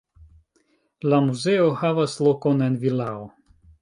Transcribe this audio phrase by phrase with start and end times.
[1.13, 3.23] La muzeo havas lokon en vilao.